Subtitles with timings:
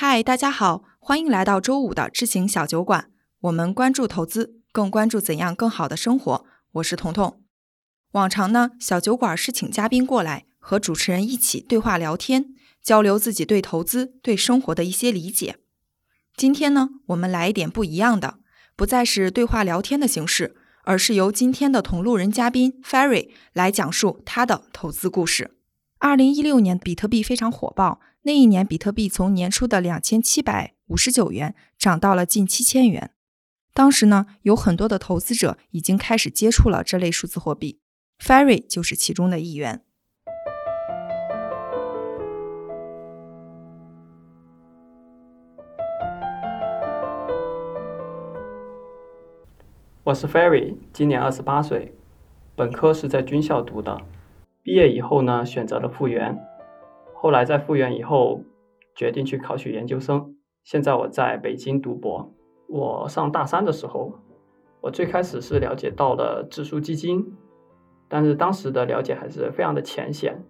[0.00, 3.10] 嗨，大家好，欢迎来到周五的知行小酒馆。
[3.40, 6.46] 我们关注投资，更关注怎样更好的生活。
[6.74, 7.42] 我是彤彤。
[8.12, 15.56] 往常呢，小酒馆是请嘉宾过来和主持人一起对话聊天，交流自己对投资、对生活的一些理解。
[16.36, 18.38] 今天呢，我们来一点不一样的，
[18.76, 20.54] 不再是对话聊天的形式，
[20.84, 25.56] 而是由今天的同路人嘉宾 Ferry 来讲述他的投资故事。
[25.98, 27.98] 二零一六年，比特币非常火爆。
[28.22, 33.12] 那一年，比特币从年初的两千七百五十九元涨到了近七千元。
[33.72, 37.80] 当时呢，有很多的投资者已经开始接触了这类数字货币
[38.18, 39.82] ，Ferry 就是其中的一员。
[50.02, 51.94] 我是 Ferry，今年二十八岁，
[52.56, 54.00] 本科是在军校读的，
[54.62, 56.36] 毕业以后呢，选择了复员。
[57.20, 58.42] 后来在复员以后，
[58.94, 60.36] 决定去考取研究生。
[60.62, 62.32] 现在我在北京读博。
[62.68, 64.12] 我上大三的时候，
[64.80, 67.36] 我最开始是了解到了指数基金，
[68.06, 70.40] 但是当时的了解还是非常的浅显。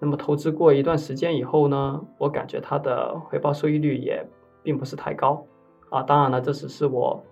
[0.00, 4.26] 那么投资过一段时间以后呢，我感觉它的回报收益率也
[4.64, 5.46] 并不是太高
[5.88, 6.02] 啊。
[6.02, 7.24] 当然了，这只是我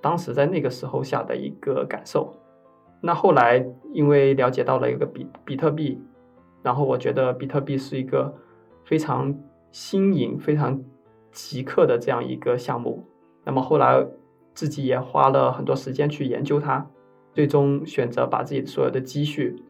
[0.00, 2.32] 当时在那个时候下的一个感受。
[3.00, 6.00] 那后来因为了解到了一个比比特币。
[6.64, 8.34] 然后我觉得比特币是一个
[8.84, 9.38] 非常
[9.70, 10.82] 新颖、非常
[11.30, 13.04] 极客的这样一个项目。
[13.44, 14.06] 那么后来
[14.54, 16.86] 自己也花了很多时间去研究它，
[17.34, 19.62] 最终选择把自己所有的积蓄，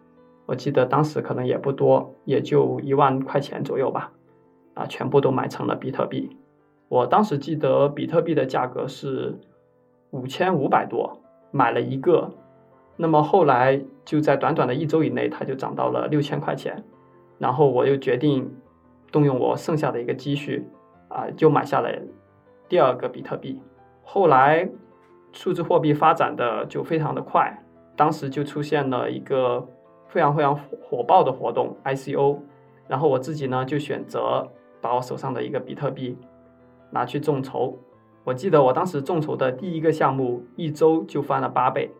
[0.47, 4.12] 我记得当时可能也不多，也就一万块钱左右吧，
[4.75, 6.37] 啊，全部都买成了比特币。
[6.89, 9.37] 我当时记得比特币的价格是
[10.12, 12.31] 五千五百多，买了一个。
[12.97, 16.84] 那么后来就在短短的一周以内，它就涨到了六千块钱，
[17.39, 18.55] 然后我又决定
[19.11, 20.64] 动用我剩下的一个积蓄，
[21.09, 21.91] 啊，就买下了
[22.69, 23.61] 第二个比特币。
[24.03, 24.69] 后来
[25.33, 27.53] 数字货币发展的就非常的快，
[27.97, 29.66] 当时就出现了一个
[30.06, 32.38] 非常非常火爆的活动 ICO，
[32.87, 34.49] 然后我自己呢就选择
[34.81, 36.16] 把我手上的一个比特币
[36.91, 37.76] 拿去众筹。
[38.22, 41.91] 我记得我当时众筹的第一个项目，一周就翻了八倍。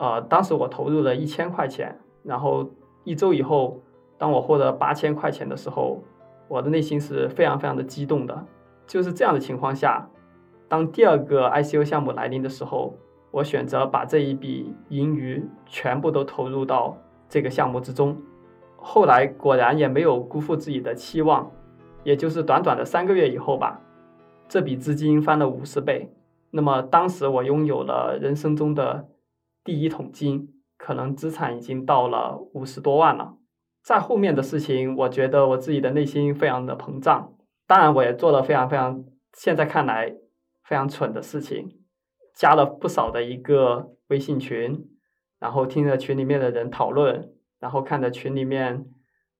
[0.00, 2.66] 呃，当时我投入了一千块钱，然后
[3.04, 3.82] 一周以后，
[4.16, 6.02] 当我获得八千块钱的时候，
[6.48, 8.46] 我的内心是非常非常的激动的。
[8.86, 10.08] 就是这样的情况下，
[10.68, 12.94] 当第二个 ICO 项目来临的时候，
[13.30, 16.96] 我选择把这一笔盈余全部都投入到
[17.28, 18.16] 这个项目之中。
[18.78, 21.52] 后来果然也没有辜负自己的期望，
[22.04, 23.78] 也就是短短的三个月以后吧，
[24.48, 26.10] 这笔资金翻了五十倍。
[26.50, 29.06] 那么当时我拥有了人生中的。
[29.62, 33.36] 第一桶金，可能资产已经到了五十多万了。
[33.82, 37.34] 在后面的事情，我觉得我自己的内心非常的膨胀。
[37.66, 40.14] 当然，我也做了非常非常现在看来
[40.64, 41.78] 非常蠢的事情，
[42.34, 44.88] 加了不少的一个微信群，
[45.38, 48.86] 然后听着群里面的人讨论，然后看着群里面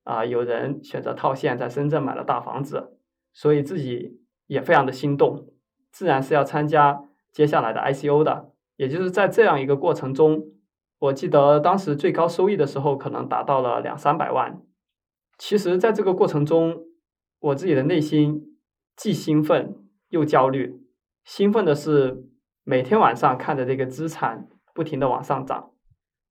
[0.03, 2.97] 啊有人选择套现，在深圳买了大房子，
[3.33, 5.47] 所以自己也非常的心动，
[5.91, 8.51] 自然是要参加接下来的 ICO 的。
[8.81, 10.43] 也就是在这样一个过程中，
[10.97, 14.59] 我记得当时最高收益的时候可能达到了两三百万。
[15.37, 16.85] 其实，在这个过程中，
[17.41, 18.57] 我自己的内心
[18.95, 19.75] 既兴奋
[20.09, 20.81] 又焦虑。
[21.23, 22.25] 兴奋的是
[22.63, 25.69] 每天晚上看着这个资产不停的往上涨，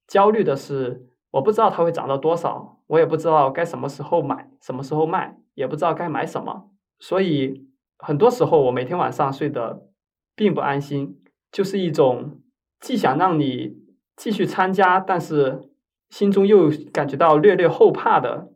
[0.09, 6.69] 焦虑的是我不知道它会涨到多少，我也不知道该什么时候买，什么时候卖，也不知道该买什么。
[6.99, 7.69] 所以，
[7.99, 9.87] 很多时候我每天晚上睡得
[10.35, 11.17] 并不安心。
[11.53, 12.41] 就是一种
[12.81, 13.77] 既想让你
[14.17, 15.71] 继续参加，但是
[16.09, 18.53] 心中又感觉到略略后怕的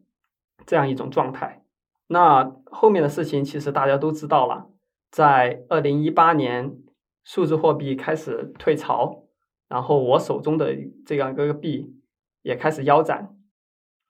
[0.65, 1.65] 这样一种状态。
[2.07, 4.69] 那后面的事情其实大家都知道了，
[5.11, 6.77] 在二零一八年
[7.25, 9.25] 数字货币开始退潮，
[9.69, 11.97] 然后我手中的这样一个币
[12.43, 13.35] 也开始腰斩。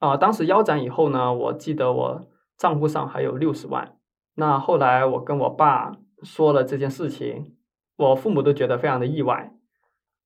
[0.01, 2.29] 啊，当时腰斩以后呢，我记得我
[2.59, 3.97] 账户上还有六十万。
[4.35, 7.57] 那后来我跟我爸说了这件事情。
[7.97, 9.53] 我父母都觉得非常的意外，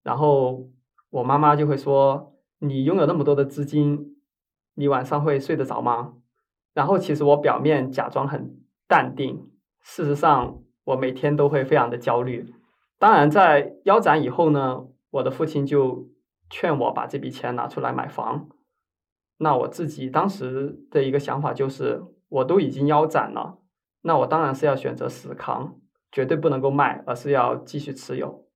[0.03, 0.69] 然后
[1.11, 4.17] 我妈妈就会说：“你拥有那么多的资金，
[4.75, 6.15] 你晚上会睡得着吗？”
[6.73, 8.57] 然后其实我表面假装很
[8.87, 9.51] 淡定，
[9.83, 12.55] 事实上我每天都会非常的焦虑。
[12.99, 16.09] 当然，在腰斩以后呢，我的父亲就
[16.49, 18.49] 劝我把这笔钱拿出来买房。
[19.39, 23.59] 那我自己当时的一个想法就是，我都已经腰斩了，
[24.03, 25.81] 那我当然是要选择死扛。
[26.11, 28.47] 绝对不能够卖，而是要继续持有。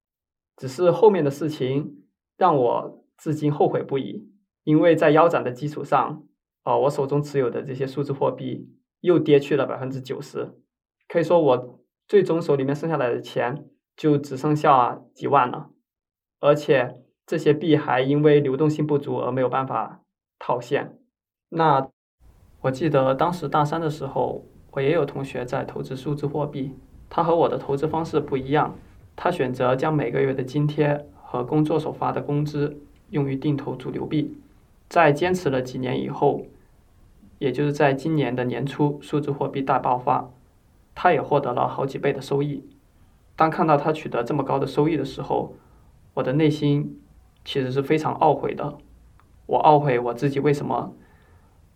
[0.57, 2.05] 只是后面的事情
[2.37, 4.31] 让我至今后悔不已，
[4.65, 6.25] 因为在腰斩的基础上，
[6.65, 8.69] 哦，我手中持有的这些数字货币
[9.01, 10.53] 又跌去了百分之九十，
[11.09, 13.67] 可以说我最终手里面剩下来的钱
[13.97, 15.71] 就只剩下几万了，
[16.41, 20.03] 而且这些币还因为流动性不足而没有办法
[20.39, 20.99] 套现。
[21.49, 21.89] 那
[22.63, 26.77] 我记得当时大三的时候，我也有同学在投资数字货币，
[27.15, 28.75] 他和我的投资方式不一样，
[29.15, 32.79] 他选择将每个月的津贴和工作所发的工资
[33.11, 34.39] 用于定投主流币，
[34.89, 36.47] 在坚持了几年以后，
[37.39, 40.31] 也就是在今年的年初，数字货币大爆发。
[40.95, 42.65] 他也获得了好几倍的收益。
[43.37, 45.55] 当看到他取得这么高的收益的时候，
[46.15, 46.99] 我的内心
[47.45, 48.79] 其实是非常懊悔的。
[49.45, 50.95] 我懊悔我自己为什么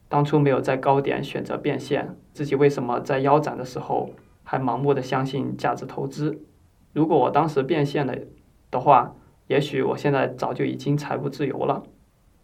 [0.09, 4.12] 当初没有在高点选择变现，自己为什么在腰斩的时候
[4.46, 6.40] 还盲目的相信价值投资。
[6.93, 8.16] 如果我当时变现了
[8.70, 9.16] 的话，
[9.48, 11.82] 也许我现在早就已经财务自由了。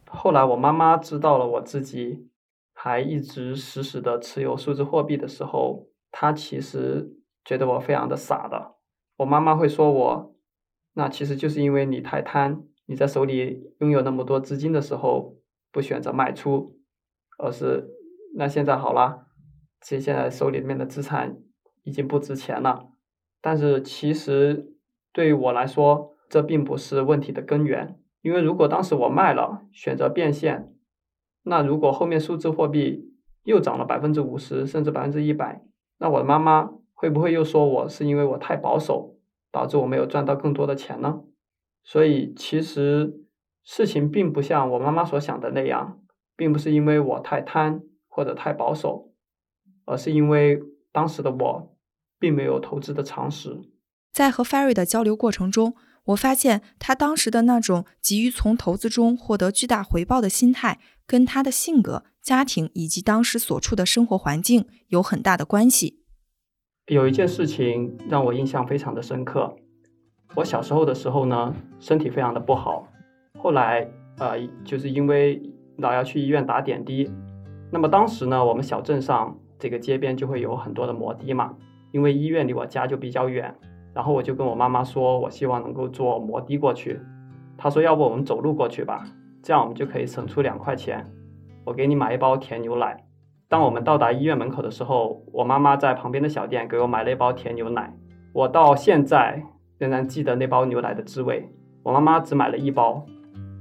[0.06, 2.28] 后来我妈妈知道了我自己
[2.75, 5.88] 还一直死死的持有数字货币的时候。
[6.14, 8.75] 她其实觉得我非常的傻的，
[9.16, 10.34] 我妈妈会说我，
[10.93, 15.38] 那其实就是因为你太贪，你在手里拥有那么多资金的时候
[15.70, 16.76] 不选择卖出，
[17.38, 17.88] 而是
[18.34, 19.26] 那现在好了，
[19.81, 21.38] 其实现在手里面的资产
[21.82, 22.88] 已经不值钱了，
[23.40, 24.75] 但是其实
[25.12, 30.73] 对于我来说，这并不是问题的根源，因为如果当时我卖了，选择变现，
[31.43, 33.12] 那如果后面数字货币
[33.44, 35.64] 又涨了百分之五十甚至百分之一百。
[35.99, 39.17] 那我的妈妈会不会又说我是因为我太保守，
[39.50, 41.23] 导致我没有赚到更多的钱呢？
[41.82, 43.20] 所以其实
[43.64, 46.00] 事情并不像我妈妈所想的那样，
[46.37, 49.12] 并不是因为我太贪或者太保守，
[49.85, 50.62] 而是因为
[50.93, 51.72] 当时的我
[52.23, 53.61] 并没有投资的常识。
[54.13, 55.75] 在和 Ferry 的交流过程中，
[56.05, 62.05] 我发现他当时的那种急于从投资中获得巨大回报的心态，跟他的性格。
[62.23, 66.05] 家庭以及当时所处的生活环境有很大的关系。
[66.87, 69.57] 有一件事情让我印象非常的深刻。
[70.37, 72.87] 我小时候的时候呢，身体非常的不好，
[73.41, 73.89] 后来
[74.19, 75.43] 呃，就是因为
[75.79, 77.11] 老要去医院打点滴。
[77.73, 81.57] 那么当时呢，我们小镇上这个街边就会有很多的摩的嘛，
[81.93, 83.55] 因为医院离我家就比较远。
[83.94, 86.99] 然后我就跟我妈妈说，我希望能够坐摩的过去。
[87.56, 89.05] 她说，要不我们走路过去吧，
[89.43, 91.05] 这样我们就可以省出两块钱。
[91.65, 93.05] 我给你买一包甜牛奶。
[93.49, 97.95] 当我们到达医院门口的时候，我妈妈在旁边的小店给我买了一包甜牛奶。
[98.33, 99.43] 我到现在
[99.77, 101.47] 仍然记得那包牛奶的滋味。
[101.83, 103.05] 我妈妈只买了一包，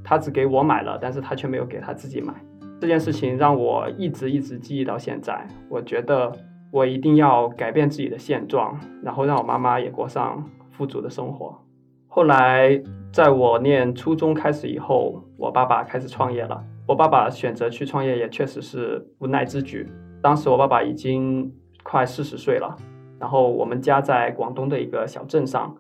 [0.02, 2.34] 她只给我买了，但是她却没有给她自己买。
[2.80, 5.46] 这件事情让我一直一直记忆到现在。
[5.68, 6.32] 我觉得
[6.72, 11.62] 我一定要改变自己的现状，然后让我妈妈也过上富足的生活。
[12.08, 12.82] 后来
[13.12, 16.64] 在我念初中开始以后，我爸爸开始创业了。
[16.88, 19.88] 我爸爸选择去创业也确实是无奈之举。
[20.22, 21.54] 当时我爸爸已经
[21.84, 22.76] 快四十岁了，
[23.20, 25.76] 然后我们家在广东的一个小镇上，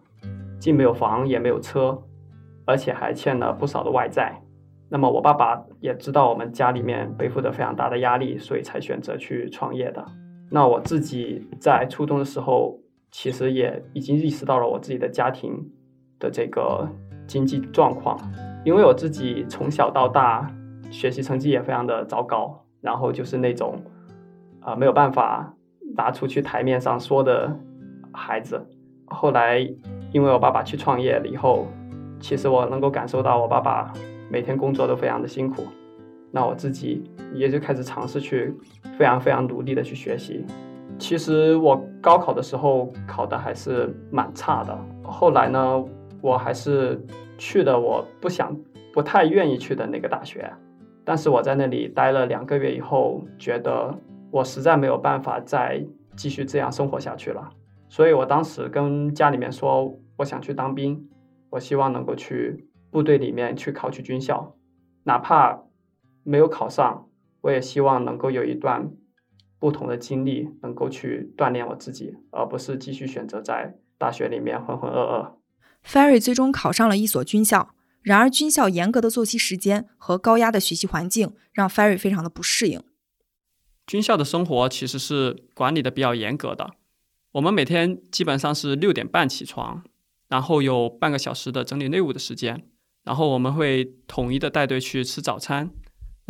[0.59, 2.01] 既没有房也没有车，
[2.65, 4.41] 而且还欠了不少的外债。
[4.89, 10.05] 那么我爸爸也知道我们家里面背负着非常大的压力，所以才选择去创业的。
[10.51, 12.77] 那我自己在初中的时候，
[13.09, 15.65] 其实也已经意识到了我自己的家庭
[16.19, 16.87] 的这个
[17.25, 18.19] 经济状况，
[18.63, 20.51] 因为我自己从小到大。
[20.91, 23.81] 学习成绩也非常的糟糕，然后就是那种，
[24.59, 25.55] 啊没有办法
[25.95, 27.57] 拿出去台面上说的
[28.11, 28.61] 孩子。
[29.05, 29.59] 后来
[30.11, 31.65] 因为我爸爸去创业了以后，
[32.19, 33.93] 其实我能够感受到我爸爸
[34.29, 35.63] 每天工作都非常的辛苦。
[36.29, 38.53] 那我自己也就开始尝试去
[38.97, 40.45] 非常非常努力的去学习。
[40.97, 44.77] 其实我高考的时候考的还是蛮差的。
[45.03, 45.83] 后来呢，
[46.21, 47.03] 我还是
[47.37, 48.55] 去了我不想、
[48.93, 50.51] 不太愿意去的那个大学。
[51.03, 53.97] 但是我在那里待了两个月以后，觉得
[54.29, 55.83] 我实在没有办法再
[56.15, 57.49] 继续这样生活下去了，
[57.89, 61.09] 所以我当时跟家里面说，我想去当兵，
[61.49, 64.53] 我希望能够去部队里面去考取军校，
[65.03, 65.59] 哪怕
[66.23, 67.07] 没有考上，
[67.41, 68.91] 我也希望能够有一段
[69.59, 75.33] 不同的经历，能够去锻炼我自己，而不是继续选择在大学里面浑浑噩噩。
[75.85, 77.75] Ferry 最终考上了一所军校。
[78.03, 82.81] 然而，军校严格的作息时间和高压的学习环境让 Ferry 非常的不适应。
[83.85, 86.71] 军校的生活其实是管理的比较严格的。
[87.33, 89.83] 我们每天基本上是六点半起床，
[90.29, 92.65] 然后有半个小时的整理内务的时间，
[93.03, 95.69] 然后我们会统一的带队去吃早餐，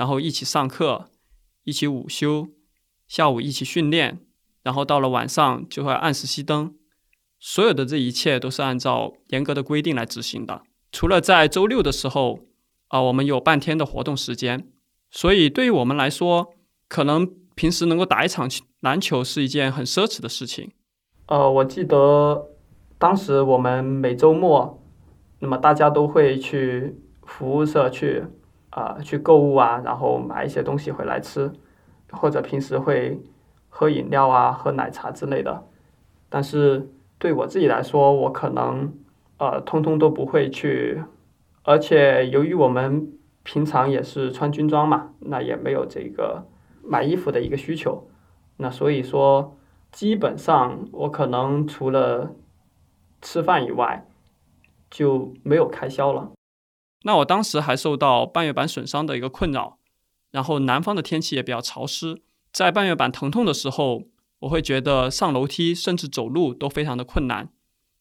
[0.02, 1.12] 然后一起上课，
[1.64, 2.48] 一起午休，
[3.08, 4.20] 下午一起训练，
[4.64, 6.74] 然后到了晚上就会按时熄灯。
[7.40, 10.64] 所有的这一切都是按照严格的规定来执行的。
[10.92, 12.40] 除了在周六的时候，
[12.88, 14.68] 啊，我们有半天的活动时间，
[15.12, 16.56] 所以对于我们来说，
[16.90, 20.72] 可能平时能够打一场篮球是一件很奢侈的事情。
[21.28, 22.48] 呃，我记得
[22.98, 24.84] 当时我们每周末，
[25.38, 28.24] 那么大家都会去服务社去
[28.72, 31.52] 啊去购物啊，然后买一些东西回来吃，
[32.12, 33.22] 或者平时会
[33.70, 35.64] 喝饮料啊、喝奶茶之类的。
[36.28, 38.92] 但是对我自己来说，我可能
[39.38, 41.04] 呃通通都不会去，
[41.64, 43.14] 而且由于我们
[43.44, 46.44] 平常也是穿军装嘛，那也没有这个
[46.84, 48.08] 买衣服的一个需求，
[48.58, 49.56] 那所以说。
[49.92, 52.32] 基本上，我可能除了
[53.22, 54.08] 吃饭以外
[54.90, 56.32] 就没有开销了。
[57.04, 59.80] 那我当时还受到半月板损伤的一个困扰，
[60.32, 64.04] 然后南方的天气也比较潮湿，在半月板疼痛的时候，
[64.40, 67.52] 我会觉得上楼梯甚至走路都非常的困难。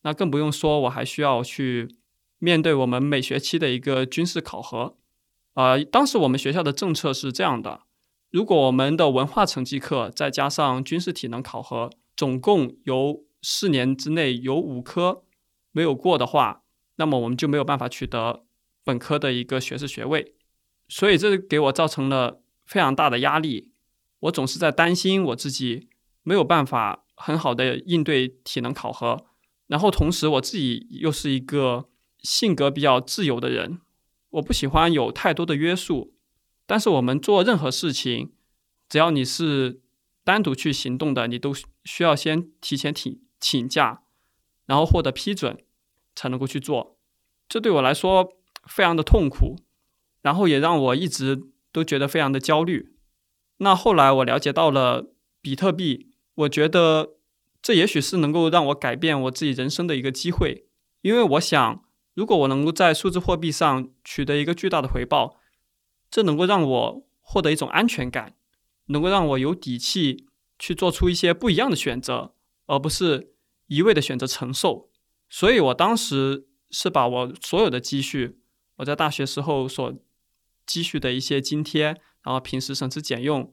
[0.03, 1.97] 那更不用说，我还需要去
[2.39, 4.97] 面对我们每学期的一个军事考核。
[5.55, 7.81] 呃，当时我们学校的政策是这样的。
[8.31, 15.25] 如果我们的文化成绩课再加上军事体能考核，总共有四年之内有五科
[15.73, 16.63] 没有过的话，
[16.97, 18.45] 那么我们就没有办法取得
[18.85, 20.35] 本科的一个学士学位。
[20.89, 23.71] 所以这给我造成了非常大的压力。
[24.21, 25.89] 我总是在担心我自己
[26.23, 29.25] 没有办法很好的应对体能考核，
[29.69, 33.81] 然后同时我自己又是一个性格比较自由的人，
[34.31, 36.15] 我不喜欢有太多的约束。
[36.67, 38.33] 但是我们做任何事情，
[38.89, 39.81] 只要你是
[40.23, 44.03] 单独去行动的，你都需要先提前请请假，
[44.67, 45.59] 然后获得批准
[46.15, 46.99] 才能够去做。
[47.49, 48.35] 这对我来说
[48.71, 49.57] 非常的痛苦，
[50.23, 52.95] 然后也让我一直都觉得非常的焦虑。
[53.59, 55.13] 那后来我了解到了
[55.43, 57.17] 比特币，我觉得
[57.61, 60.67] 这也许是能够让我改变我自己人生的一个机会，
[61.03, 61.83] 因为我想，
[62.15, 65.39] 如果我能够在数字货币上取得一个巨大的回报。
[66.13, 68.35] 这能够让我获得一种安全感，
[68.87, 70.27] 能够让我有底气
[70.59, 72.35] 去做出一些不一样的选择，
[72.67, 73.35] 而不是
[73.69, 74.91] 一味的选择承受。
[75.29, 78.40] 所以我当时是把我所有的积蓄，
[78.81, 79.95] 我在大学时候所
[80.67, 81.85] 积蓄的一些津贴，
[82.23, 83.53] 然后平时省吃俭用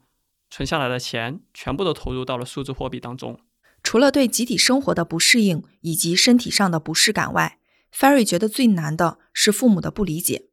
[0.50, 3.40] 存下来的钱，全部都投入到了数字货币当中。
[3.84, 7.60] 除了对集体生活的不适应以及身体上的不适感外
[7.94, 10.46] ，Ferry 觉得最难的是父母的不理解。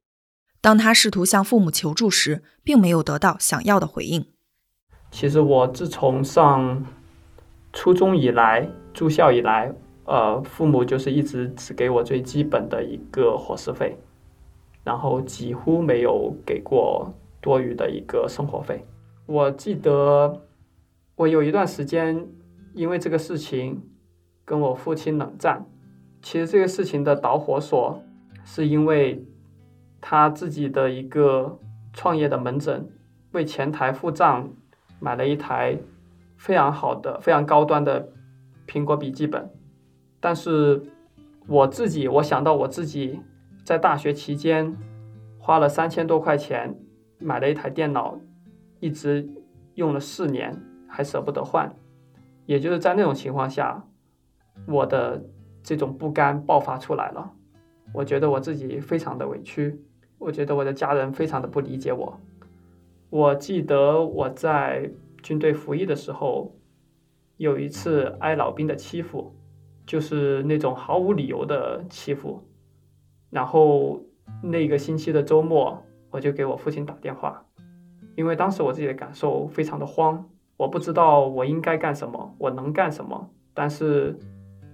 [0.60, 4.26] 当他试图向父母求助时，并没有得到想要的回应。
[5.10, 6.84] 其实我自从上
[7.72, 9.72] 初中以来，住校以来，
[10.04, 13.96] 呃，父母就是一直只给我最基本的一个伙食费，
[14.84, 18.84] 然后几乎没有给过多余的一个生活费。
[19.26, 20.42] 我记得
[21.16, 22.28] 我有一段时间
[22.74, 23.82] 因为这个事情
[24.44, 25.66] 跟我父亲冷战。
[26.22, 28.00] 其实这个事情的导火索
[28.44, 29.24] 是因为。
[30.06, 31.58] 他自己的一个
[31.94, 32.86] 创业的门诊，
[33.32, 34.50] 为前台付账
[35.00, 35.78] 买了一台
[36.36, 38.06] 非常好的、非常高端的
[38.66, 39.50] 苹果笔记本。
[40.20, 40.82] 但是
[41.46, 43.18] 我自己，我想到我自己
[43.64, 44.76] 在大学期间
[45.38, 46.78] 花了三千多块钱
[47.18, 48.18] 买了一台电脑，
[48.78, 49.26] 一直
[49.74, 50.54] 用了四年
[50.86, 51.74] 还舍不得换。
[52.46, 53.82] 也就是在那种情况下，
[54.66, 55.24] 我的
[55.62, 57.32] 这种不甘爆发出来了。
[57.94, 59.80] 我觉得我自己非常的委屈。
[60.18, 62.20] 我觉得我的家人非常的不理解我。
[63.08, 64.90] 我记得我在
[65.22, 66.54] 军队服役的时候，
[67.38, 69.34] 有一次挨老兵的欺负，
[69.86, 72.42] 就是那种毫无理由的欺负。
[73.34, 74.00] 然后
[74.40, 77.44] 那个星期的周末，我就给我父亲打电话，
[78.14, 80.24] 因为当时我自己的感受非常的慌，
[80.56, 83.28] 我不知道我应该干什么，我能干什么。
[83.52, 84.16] 但是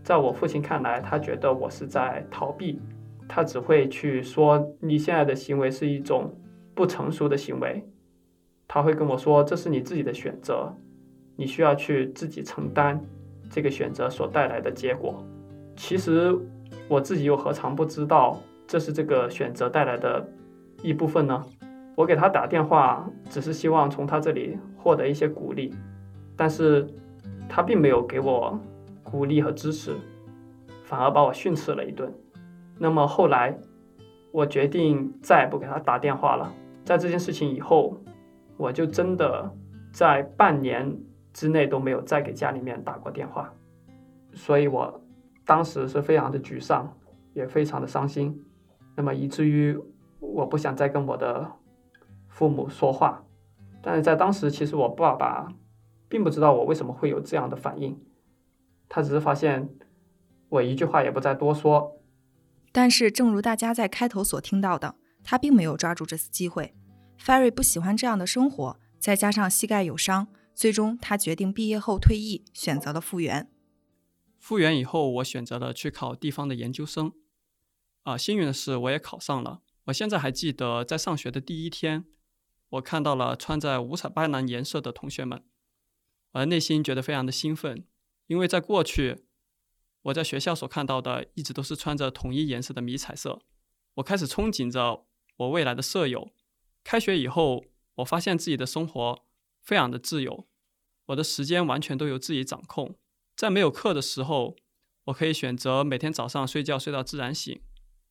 [0.02, 2.78] 在我父亲看来，他觉得我是在逃避。
[3.26, 6.34] 他只会去说你现在的行为是一种
[6.74, 7.82] 不成熟的行为，
[8.68, 10.70] 他会跟我说这是你自己的选择，
[11.34, 13.00] 你需要去自己承担
[13.48, 15.24] 这个选择所带来的结果。
[15.76, 16.36] 其实
[16.88, 18.36] 我自己又何尝不知道
[18.70, 20.24] 这是这个选择带来的
[20.80, 21.44] 一部分呢？
[21.96, 25.74] 我给他打电话只是希望从他这里获得一些鼓励，
[26.36, 26.86] 但是
[27.48, 28.56] 他并没有给我
[29.02, 29.96] 鼓励和支持，
[30.84, 32.14] 反而把我训斥了一顿。
[32.78, 33.58] 那么后来，
[34.30, 36.54] 我决定再也不给他打电话了。
[36.84, 37.96] 在这件事情以后，
[38.56, 39.52] 我就真的
[39.92, 40.96] 在半年
[41.32, 43.52] 之内都没有再给家里面打过电话。
[44.32, 45.02] 所以我
[45.44, 46.88] 当时是非常的沮丧，
[47.34, 48.40] 也非常的伤心。
[48.96, 49.78] 那么以至于
[50.18, 51.52] 我不想再跟我的
[52.28, 53.24] 父母说话。
[53.82, 55.48] 但是在当时，其实我爸爸
[56.08, 57.98] 并不知道我为什么会有这样的反应，
[58.88, 59.70] 他只是发现
[60.50, 61.98] 我一句话也不再多说。
[62.72, 66.74] 但是，正如大家在开头所听到的，他并没有抓住这次机会。
[67.18, 73.48] Ferry 不喜欢这样的生活，再加上膝盖有伤，最终他决定毕业后退役，选择了复原。
[74.38, 77.12] 复原以后，我选择了去考地方的研究生。
[78.02, 79.62] 啊，幸运的是，我也考上了。
[79.84, 82.06] 我现在还记得，在上学的第一天，
[82.70, 85.44] 我看到了穿在五彩斑斓颜色的同学们，
[86.32, 87.84] 而内心觉得非常的兴奋，
[88.26, 89.24] 因为在过去，
[90.02, 93.42] 我在学校所看到的一直都是穿着统一颜色的迷彩色。
[93.94, 96.30] 我开始憧憬着我未来的舍友。
[96.82, 97.64] 开学以后，
[97.96, 99.24] 我发现自己的生活
[99.60, 100.48] 非常的自由，
[101.06, 102.96] 我的时间完全都由自己掌控。
[103.36, 104.56] 在没有课的时候，
[105.04, 107.60] 我可以选择每天早上睡觉睡到自然醒。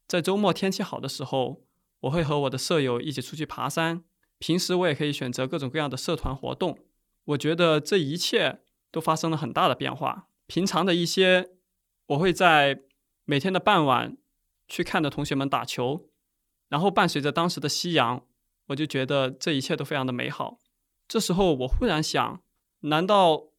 [0.09, 1.61] 在周末天气好的时候，
[1.99, 4.03] 我会和我的舍友一起出去爬山。
[4.39, 6.79] 平时我也可以选择各种各样的社团活动。
[7.25, 10.27] 我觉得这一切都发生了很大的变化。
[10.47, 11.51] 平常的一些，
[12.07, 12.81] 我会在
[13.25, 14.17] 每天的傍晚
[14.67, 16.09] 去看着同学们打球，
[16.69, 18.25] 然后伴随着当时的夕阳，
[18.69, 20.57] 我就觉得这一切都非常的美好。
[21.07, 22.41] 这时候我忽然想，
[22.79, 23.49] 难道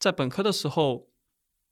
[0.00, 1.08] 在本科的时候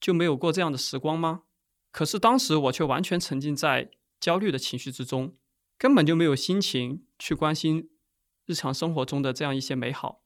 [0.01, 1.43] 就没有过这样的时光吗？
[1.91, 3.91] 可是当时我却完全沉浸在。
[4.23, 5.35] 焦虑的情绪之中，
[5.77, 7.91] 根本就没有心情去关心
[8.47, 10.23] 日常生活中的这样一些美好。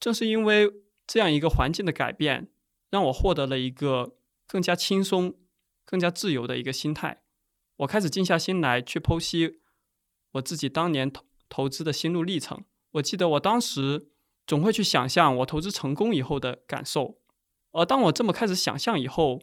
[0.00, 0.72] 正是因为
[1.06, 2.50] 这样一个环境的改变，
[2.88, 5.34] 让我获得了一个更加轻松、
[5.84, 7.22] 更加自由的一个心态。
[7.76, 9.60] 我开始静下心来去剖析
[10.32, 12.64] 我自己当年投投资的心路历程。
[12.92, 14.08] 我记得我当时
[14.46, 17.18] 总会去想象我投资成功以后的感受，
[17.72, 19.42] 而当我这么开始想象以后，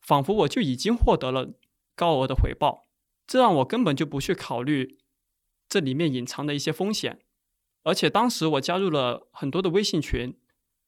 [0.00, 1.52] 仿佛我就已经获得了
[1.94, 2.86] 高额的回报。
[3.26, 4.98] 这让我根本就不去考虑
[5.68, 7.20] 这里面隐藏的一些风险，
[7.82, 10.38] 而且当时我加入了很多的微信群，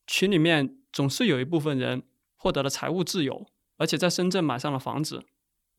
[0.07, 2.03] 群里面总是有一部分人
[2.37, 3.47] 获得了财务自由，
[3.79, 5.25] 而且在深圳买上了房子。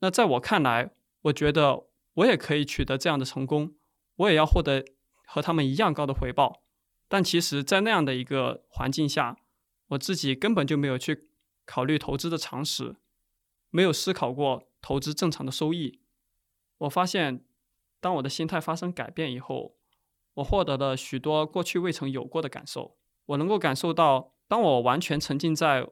[0.00, 0.90] 那在我看来，
[1.22, 3.74] 我觉得我也可以取得这样的成功，
[4.16, 4.84] 我也要获得
[5.26, 6.62] 和他们一样高的回报。
[7.08, 9.38] 但其实，在那样的一个环境下，
[9.88, 11.30] 我自己根本就没有去
[11.64, 12.96] 考虑投资的常识，
[13.70, 16.00] 没有思考过投资正常的收益。
[16.78, 17.44] 我发现，
[18.00, 19.76] 当我的心态发生改变以后，
[20.34, 22.96] 我获得了许多过去未曾有过的感受。
[23.26, 25.86] 我能够感受到，当我完全沉浸在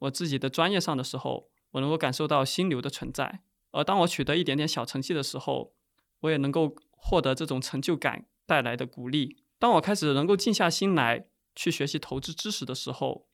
[0.00, 5.74] 我自己的专业上的时候，我能够感受到心流的存在；而当我取得一点点小成绩的时候，
[6.20, 9.42] 我也能够获得这种成就感带来的鼓励。
[9.58, 11.26] 当我开始能够静下心来
[11.56, 13.26] 去学习投资知识的时候，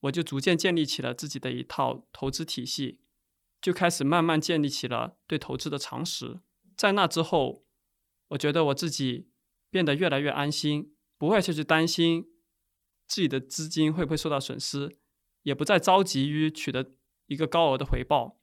[0.00, 3.00] 我就逐渐建立起了自己的一套投资体系。
[3.60, 6.40] 就开始慢慢建立起了对投资的常识，
[6.82, 7.64] 在那之后，
[8.30, 9.30] 我觉得我自己
[9.70, 12.26] 变得越来越安心，不会去去担心
[13.06, 14.98] 自己的资金会不会受到损失，
[15.42, 16.90] 也不再着急于取得
[17.26, 18.40] 一个高额的回报，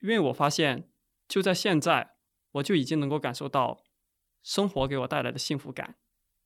[0.00, 0.88] 因为我发现
[1.26, 2.12] 就在现在，
[2.52, 3.82] 我就已经能够感受到
[4.44, 5.96] 生活给我带来的幸福感，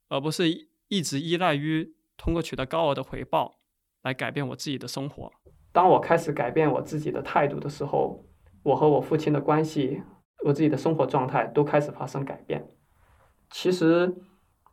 [0.07, 3.59] 而不是一直依赖于通过取得高额的回报
[4.01, 5.31] 来改变我自己的生活。
[5.71, 8.25] 当我开始改变我自己的态度的时候，
[8.63, 10.01] 我和我父亲的关系，
[10.43, 12.67] 我自己的生活状态都开始发生改变。
[13.49, 14.15] 其实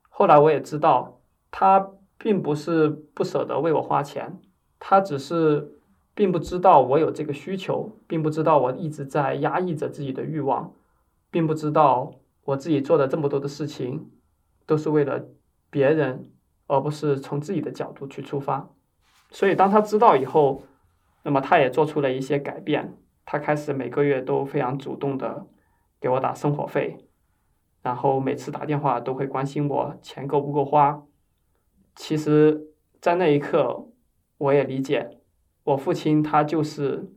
[0.08, 4.40] 后来我也知道，他并不是不舍得为我花钱，
[4.78, 5.78] 他只是
[6.14, 10.72] 并不知道我有这个需求，并不知道我一直在压抑着自己的欲望，
[11.30, 12.12] 并不知道
[12.44, 14.10] 我自己做的这么多的事情
[14.66, 15.24] 都是为了
[15.70, 16.30] 别人，
[16.66, 18.68] 而不是从自己的角度去出发。
[19.30, 20.62] 所以当他知道以后，
[21.22, 25.46] 那么他也做出了一些改变，他开始每个月都非常主动的
[26.04, 26.98] 给我打生活费，
[27.80, 31.02] 然后每次打电话都会关心我钱够不够花。
[31.96, 33.88] 其实，在那一刻，
[34.36, 35.22] 我也理解
[35.62, 37.10] 我父亲他就是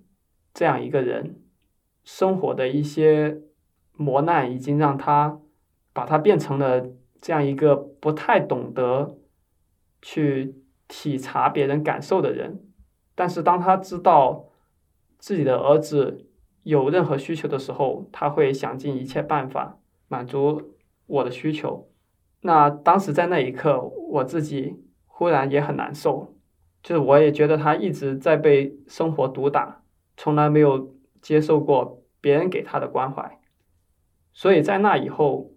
[0.54, 1.42] 这样一个人，
[2.06, 3.42] 生活的一些
[3.92, 5.42] 磨难已经让他
[5.92, 6.88] 把他变成了
[7.20, 9.18] 这样一个不太懂得
[10.02, 12.64] 去体察别人感受的人。
[13.16, 14.46] 但是当他知道
[15.20, 16.27] 自己的儿子
[16.68, 20.76] 有任何需求的时候，他会想尽一切办法满足
[21.06, 21.90] 我的需求。
[22.42, 24.76] 那当时在那一刻，我自己
[25.06, 26.36] 忽然也很难受，
[26.84, 29.84] 就是我也觉得他一直在被生活毒打，
[30.16, 33.40] 从来没有接受过别人给他的关怀。
[34.34, 35.52] 所以在那以后，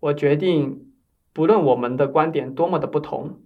[0.00, 0.92] 我决定，
[1.32, 3.40] 不论我们的观点多么的不同，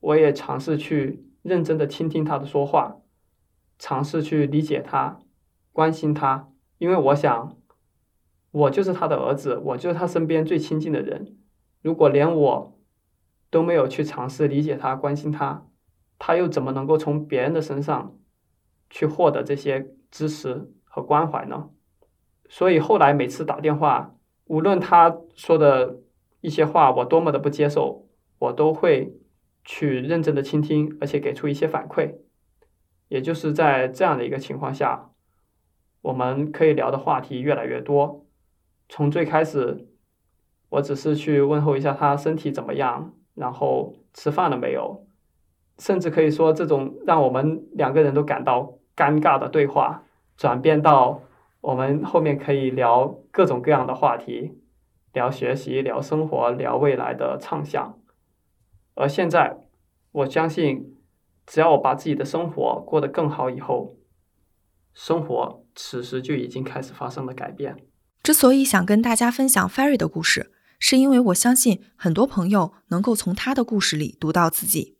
[0.00, 1.24] 我也尝试去。
[1.42, 2.98] 认真的倾听他的说话，
[3.76, 5.18] 尝试去理解他，
[5.72, 7.56] 关心他，因为我想，
[8.50, 11.36] 我就是他的儿子，我就是他身边最亲近的人。
[11.80, 12.78] 如果连我
[13.50, 15.66] 都没有去尝试理解他、关心他，
[16.18, 18.18] 他又怎么能够从别人的身上
[18.90, 21.70] 去获得这些支持和关怀呢？
[22.48, 26.00] 所以后来每次打电话，无论他说的
[26.40, 28.06] 一些话我多么的不接受，
[28.38, 29.18] 我都会。
[29.64, 32.16] 去认真的倾听，而且给出一些反馈，
[33.06, 35.11] 也就是在这样的一个情况下，
[36.02, 38.26] 我们可以聊的话题越来越多。
[38.88, 39.88] 从最开始，
[40.68, 45.06] 我只是去问候一下他身体怎么样，然后吃饭了没有，
[45.78, 50.04] 甚至可以说这种让我们两个人都感到尴尬的对话，
[50.36, 51.22] 转变到
[51.60, 54.60] 我们后面可以聊各种各样的话题，
[55.12, 57.98] 聊学习、聊生活、聊未来的畅想。
[58.94, 59.56] 而现在，
[60.12, 60.88] 我相信。
[61.44, 63.96] 只要我把自己的生活过得更好以后，
[64.94, 67.76] 生活此时就已经开始发生了改变。
[68.22, 74.96] 之所以想跟大家分享 Ferry 的故事，是因为我相信很多朋友能够从他的故事里读到自己，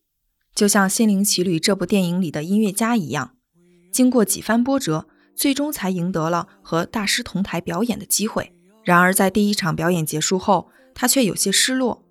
[0.54, 3.36] 就像《心灵奇旅》这部电影里的音乐家一样，
[3.92, 5.06] 经过几番波折，
[5.36, 8.52] 最终才赢得了和大师同台表演的机会。
[8.84, 12.04] 然而在第一场表演结束后，他却有些失落，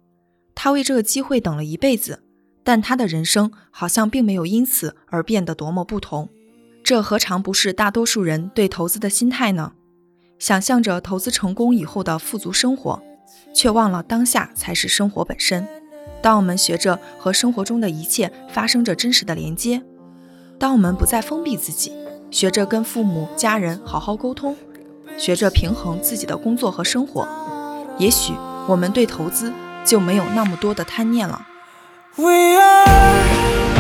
[0.55, 2.23] 他为这个机会等了一辈子。
[2.63, 6.29] 但他的人生好像并没有因此而变得多么不同，
[6.83, 9.73] 这何尝不是大多数人对投资的心态呢？
[10.39, 13.01] 想象着投资成功以后的富足生活，
[13.53, 15.67] 却忘了当下才是生活本身。
[16.21, 19.81] 当我们学着和生活中的一切发生着真实的连接，
[20.59, 21.93] 当我们不再封闭自己，
[22.31, 24.57] 学着跟父母、家人好好沟通，
[25.17, 27.27] 学着平衡自己的工作和生活，
[27.97, 28.33] 也许
[28.67, 29.53] 我们对投资
[29.85, 31.47] 就没有那么多的贪念了。
[32.15, 33.70] We are